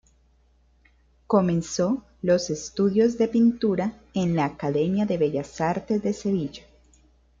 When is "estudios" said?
2.49-3.19